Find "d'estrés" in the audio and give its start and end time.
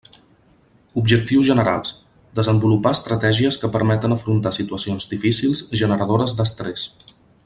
6.41-6.89